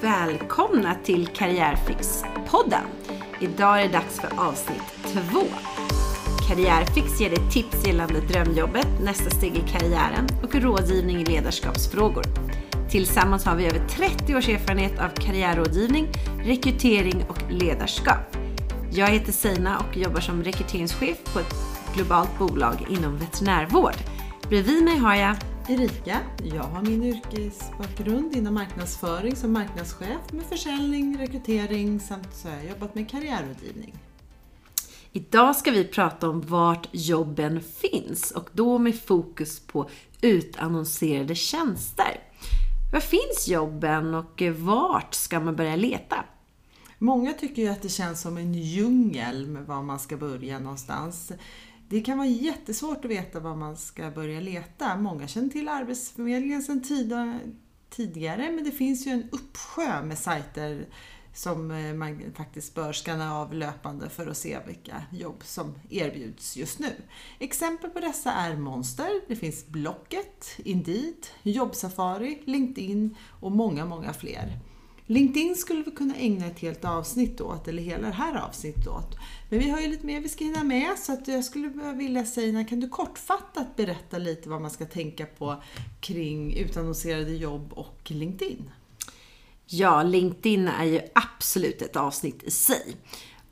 [0.00, 2.84] välkomna till Karriärfix-podden.
[3.40, 5.42] Idag är det dags för avsnitt två.
[6.48, 12.24] Karriärfix ger dig tips gällande drömjobbet, nästa steg i karriären och rådgivning i ledarskapsfrågor.
[12.90, 16.08] Tillsammans har vi över 30 års erfarenhet av karriärrådgivning,
[16.44, 18.36] rekrytering och ledarskap.
[18.92, 21.54] Jag heter Sina och jobbar som rekryteringschef på ett
[21.94, 23.96] globalt bolag inom veterinärvård.
[24.48, 25.36] Bredvid mig har jag
[25.70, 26.20] Erika,
[26.54, 32.66] jag har min yrkesbakgrund inom marknadsföring som marknadschef med försäljning, rekrytering samt så har jag
[32.66, 33.94] jobbat med karriärrådgivning.
[35.12, 42.20] Idag ska vi prata om vart jobben finns och då med fokus på utannonserade tjänster.
[42.92, 46.24] Var finns jobben och vart ska man börja leta?
[46.98, 51.32] Många tycker ju att det känns som en djungel med var man ska börja någonstans.
[51.90, 54.96] Det kan vara jättesvårt att veta var man ska börja leta.
[54.96, 56.82] Många känner till Arbetsförmedlingen sedan
[57.90, 60.86] tidigare men det finns ju en uppsjö med sajter
[61.34, 66.56] som eh, man faktiskt bör skanna av löpande för att se vilka jobb som erbjuds
[66.56, 66.92] just nu.
[67.38, 74.58] Exempel på dessa är Monster, det finns Blocket, Indeed, Jobbsafari, LinkedIn och många, många fler.
[75.10, 79.16] LinkedIn skulle vi kunna ägna ett helt avsnitt åt, eller hela det här avsnittet åt.
[79.48, 82.24] Men vi har ju lite mer vi ska hinna med, så att jag skulle vilja
[82.24, 85.62] säga, kan du kortfattat berätta lite vad man ska tänka på
[86.00, 88.70] kring utannonserade jobb och LinkedIn?
[89.66, 92.96] Ja, LinkedIn är ju absolut ett avsnitt i sig.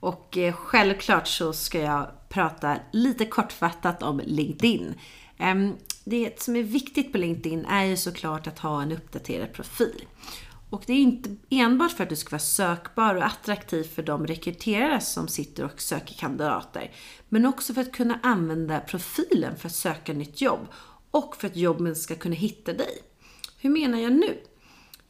[0.01, 4.95] Och eh, självklart så ska jag prata lite kortfattat om LinkedIn.
[5.39, 10.05] Ehm, det som är viktigt på LinkedIn är ju såklart att ha en uppdaterad profil.
[10.71, 14.27] Och det är inte enbart för att du ska vara sökbar och attraktiv för de
[14.27, 16.93] rekryterare som sitter och söker kandidater.
[17.29, 20.67] Men också för att kunna använda profilen för att söka nytt jobb
[21.11, 23.03] och för att jobben ska kunna hitta dig.
[23.59, 24.39] Hur menar jag nu?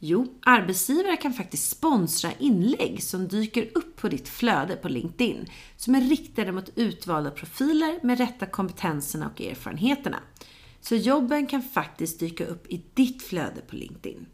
[0.01, 5.95] Jo, arbetsgivare kan faktiskt sponsra inlägg som dyker upp på ditt flöde på LinkedIn som
[5.95, 10.19] är riktade mot utvalda profiler med rätta kompetenserna och erfarenheterna.
[10.81, 14.25] Så jobben kan faktiskt dyka upp i ditt flöde på LinkedIn.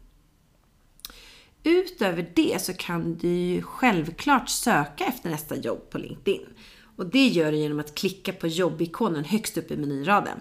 [1.66, 6.46] Utöver det så kan du ju självklart söka efter nästa jobb på LinkedIn.
[6.96, 10.38] Och det gör du genom att klicka på jobbikonen högst upp i menyraden.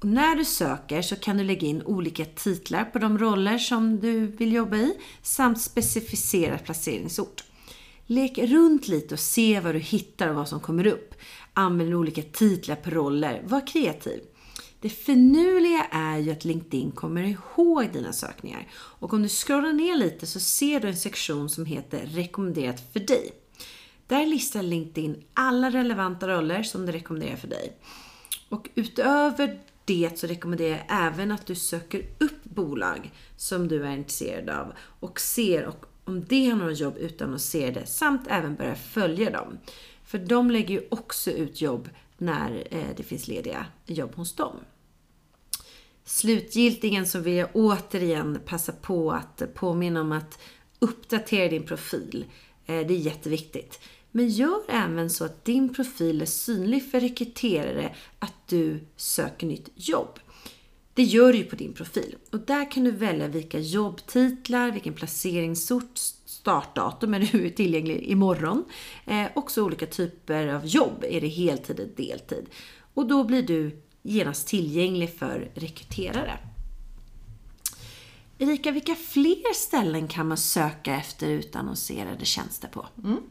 [0.00, 4.00] Och när du söker så kan du lägga in olika titlar på de roller som
[4.00, 7.44] du vill jobba i samt specificera placeringsort.
[8.06, 11.14] Lek runt lite och se vad du hittar och vad som kommer upp.
[11.52, 13.42] Använd olika titlar på roller.
[13.46, 14.20] Var kreativ.
[14.80, 18.68] Det finurliga är ju att LinkedIn kommer ihåg dina sökningar.
[18.74, 23.00] Och om du scrollar ner lite så ser du en sektion som heter Rekommenderat för
[23.00, 23.32] dig.
[24.06, 27.76] Där listar LinkedIn alla relevanta roller som det rekommenderar för dig.
[28.48, 33.96] Och utöver det så rekommenderar jag även att du söker upp bolag som du är
[33.96, 35.72] intresserad av och ser
[36.04, 39.58] om det har några jobb utannonserade samt även börja följa dem.
[40.04, 41.88] För de lägger ju också ut jobb
[42.18, 44.56] när eh, det finns lediga jobb hos dem.
[46.04, 50.38] Slutgiltigen så vill jag återigen passa på att påminna om att
[50.78, 52.24] uppdatera din profil.
[52.66, 53.80] Eh, det är jätteviktigt.
[54.10, 59.70] Men gör även så att din profil är synlig för rekryterare att du söker nytt
[59.74, 60.18] jobb.
[60.94, 62.16] Det gör du ju på din profil.
[62.32, 66.00] Och där kan du välja vilka jobbtitlar, vilken placeringsort,
[66.46, 68.64] startdatum är du tillgänglig imorgon.
[69.06, 71.04] Eh, också olika typer av jobb.
[71.08, 72.46] Är det heltid eller deltid?
[72.94, 76.38] Och då blir du genast tillgänglig för rekryterare.
[78.38, 82.86] Erika, vilka fler ställen kan man söka efter utannonserade tjänster på?
[83.04, 83.22] Mm.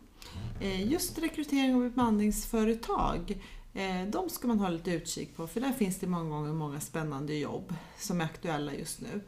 [0.61, 3.37] Eh, just rekrytering och bemanningsföretag,
[3.73, 6.79] eh, de ska man ha lite utkik på för där finns det många gånger många
[6.79, 9.21] spännande jobb som är aktuella just nu.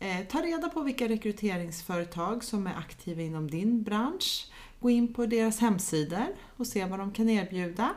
[0.00, 4.46] Eh, ta reda på vilka rekryteringsföretag som är aktiva inom din bransch.
[4.80, 6.26] Gå in på deras hemsidor
[6.56, 7.94] och se vad de kan erbjuda.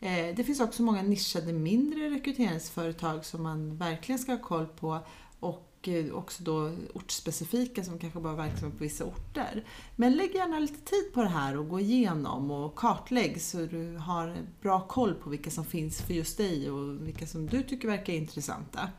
[0.00, 4.98] Eh, det finns också många nischade mindre rekryteringsföretag som man verkligen ska ha koll på
[5.40, 9.64] och eh, också då ortsspecifika som kanske bara är verksamma på vissa orter.
[9.96, 13.96] Men lägg gärna lite tid på det här och gå igenom och kartlägg så du
[13.96, 17.88] har bra koll på vilka som finns för just dig och vilka som du tycker
[17.88, 18.90] verkar intressanta.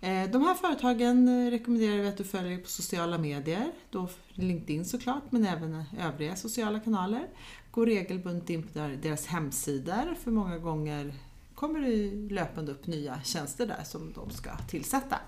[0.00, 4.84] Eh, de här företagen eh, rekommenderar vi att du följer på sociala medier, då LinkedIn
[4.84, 7.28] såklart, men även eh, övriga sociala kanaler.
[7.70, 8.68] Gå regelbundet in på
[9.02, 11.14] deras hemsidor, för många gånger
[11.54, 15.18] kommer det löpande upp nya tjänster där som de ska tillsätta.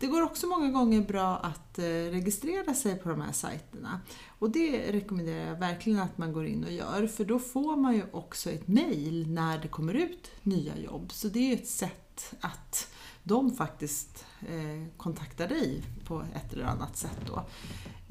[0.00, 1.78] Det går också många gånger bra att
[2.10, 4.00] registrera sig på de här sajterna.
[4.38, 7.94] Och det rekommenderar jag verkligen att man går in och gör för då får man
[7.94, 11.12] ju också ett mail när det kommer ut nya jobb.
[11.12, 12.88] Så det är ett sätt att
[13.22, 17.18] de faktiskt eh, kontaktar dig på ett eller annat sätt.
[17.26, 17.44] Då.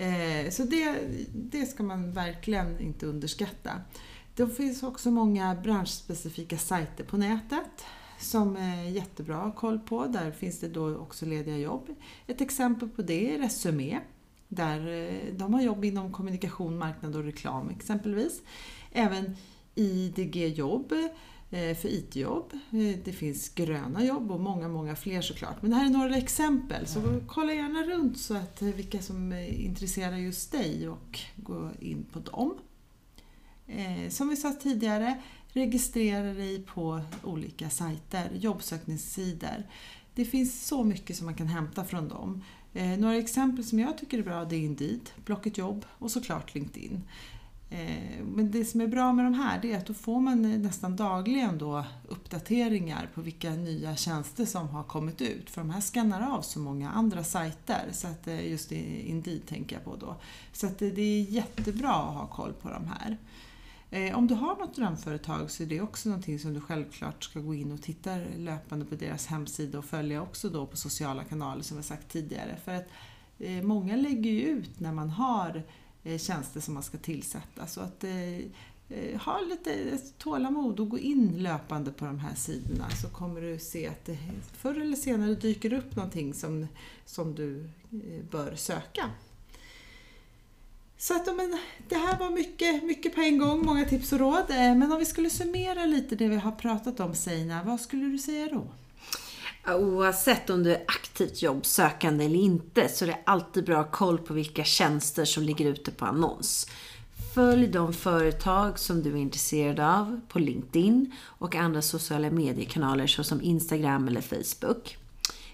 [0.03, 0.99] Eh, så det,
[1.33, 3.71] det ska man verkligen inte underskatta.
[4.35, 7.85] Det finns också många branschspecifika sajter på nätet
[8.17, 10.05] som är jättebra att ha koll på.
[10.05, 11.89] Där finns det då också lediga jobb.
[12.27, 13.99] Ett exempel på det är Resumé.
[14.47, 18.41] Där eh, de har jobb inom kommunikation, marknad och reklam exempelvis.
[18.91, 19.35] Även
[19.75, 21.05] IDG Jobb eh,
[21.51, 22.53] för IT-jobb.
[22.53, 25.61] Eh, det finns gröna jobb och många, många fler såklart.
[25.61, 30.17] Men det här är några exempel, så kolla gärna runt så att vilka som intresserar
[30.17, 32.57] just dig och gå in på dem.
[34.09, 35.21] Som vi sa tidigare,
[35.53, 39.63] registrera dig på olika sajter, jobbsökningssidor.
[40.15, 42.43] Det finns så mycket som man kan hämta från dem.
[42.73, 46.55] Eh, några exempel som jag tycker är bra det är Indeed, Blocket Jobb och såklart
[46.55, 47.03] LinkedIn.
[47.71, 50.45] Eh, men det som är bra med de här det är att då får man
[50.45, 55.49] eh, nästan dagligen då uppdateringar på vilka nya tjänster som har kommit ut.
[55.49, 59.75] För de här skannar av så många andra sajter, så att eh, just Indeed tänker
[59.75, 60.15] jag på då.
[60.53, 63.17] Så att det är jättebra att ha koll på de här.
[64.15, 67.55] Om du har något drömföretag så är det också någonting som du självklart ska gå
[67.55, 71.77] in och titta löpande på deras hemsida och följa också då på sociala kanaler som
[71.77, 72.57] jag sagt tidigare.
[72.65, 72.87] För att
[73.63, 75.63] många lägger ju ut när man har
[76.03, 77.67] Eh, tjänster som man ska tillsätta.
[77.67, 78.37] Så att eh,
[78.89, 83.59] eh, ha lite tålamod och gå in löpande på de här sidorna så kommer du
[83.59, 84.17] se att det
[84.53, 86.67] förr eller senare dyker upp någonting som,
[87.05, 87.69] som du
[88.31, 89.09] bör söka.
[90.97, 91.59] Så att, men,
[91.89, 94.45] det här var mycket, mycket på en gång, många tips och råd.
[94.49, 98.17] Men om vi skulle summera lite det vi har pratat om Seina, vad skulle du
[98.17, 98.67] säga då?
[99.67, 103.91] Oavsett om du är aktivt jobbsökande eller inte så är det alltid bra att ha
[103.91, 106.67] koll på vilka tjänster som ligger ute på annons.
[107.33, 113.41] Följ de företag som du är intresserad av på LinkedIn och andra sociala mediekanaler såsom
[113.41, 114.97] Instagram eller Facebook.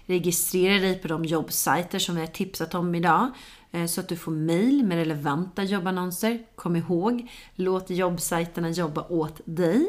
[0.06, 3.30] Registrera dig på de jobbsajter som vi har tipsat om idag
[3.72, 6.42] eh, så att du får mail med relevanta jobbannonser.
[6.54, 9.86] Kom ihåg, låt jobbsajterna jobba åt dig.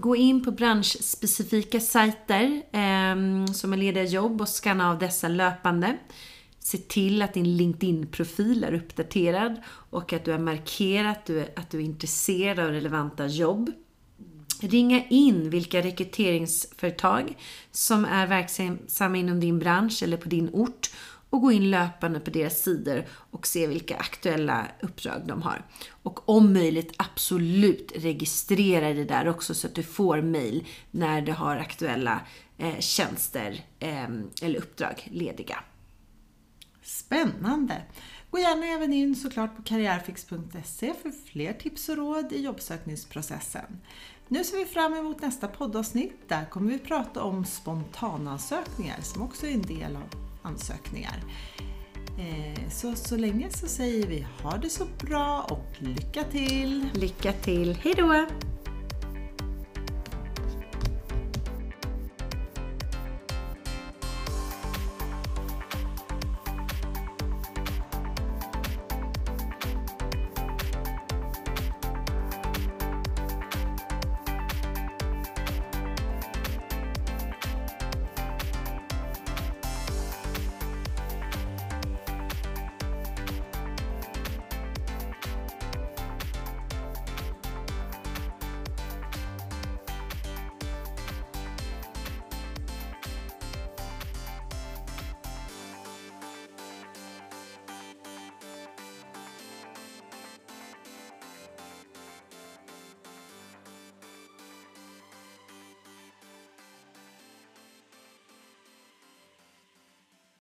[0.00, 5.98] Gå in på branschspecifika sajter eh, som är lediga jobb och skanna av dessa löpande.
[6.58, 11.82] Se till att din LinkedIn-profil är uppdaterad och att du har markerat att du är
[11.82, 13.70] intresserad av relevanta jobb.
[14.60, 17.36] Ringa in vilka rekryteringsföretag
[17.72, 20.90] som är verksamma inom din bransch eller på din ort
[21.30, 25.66] och gå in löpande på deras sidor och se vilka aktuella uppdrag de har.
[26.02, 31.32] Och om möjligt absolut registrera dig där också så att du får mail när du
[31.32, 32.20] har aktuella
[32.58, 34.08] eh, tjänster eh,
[34.42, 35.58] eller uppdrag lediga.
[36.82, 37.82] Spännande!
[38.30, 43.80] Gå gärna även in såklart på karriärfix.se för fler tips och råd i jobbsökningsprocessen.
[44.28, 46.28] Nu ser vi fram emot nästa poddavsnitt.
[46.28, 51.22] Där kommer vi prata om spontanansökningar som också är en del av ansökningar.
[52.18, 56.88] Eh, så, så länge så säger vi ha det så bra och lycka till!
[56.94, 57.74] Lycka till!
[57.74, 58.26] Hejdå!